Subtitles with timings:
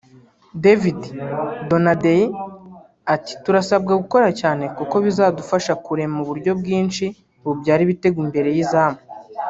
[0.63, 0.99] David
[1.69, 2.23] Donadei
[3.13, 7.05] ati "Turasabwa gukora cyane kuko bizadufasha kurema uburyo bwinshi
[7.43, 8.99] bubyara ibitego imbere y’izamu